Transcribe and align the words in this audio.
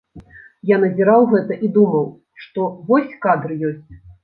Я 0.69 0.77
назіраў 0.83 1.21
гэта 1.35 1.59
і 1.67 1.69
думаў, 1.77 2.09
што 2.47 2.67
вось 2.91 3.15
кадр 3.29 3.57
ёсць. 3.73 3.89